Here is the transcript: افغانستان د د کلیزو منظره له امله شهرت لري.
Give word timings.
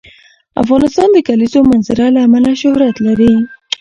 افغانستان 0.63 1.07
د 1.11 1.13
د 1.15 1.25
کلیزو 1.27 1.59
منظره 1.69 2.05
له 2.15 2.19
امله 2.27 2.51
شهرت 2.61 2.95
لري. 3.07 3.33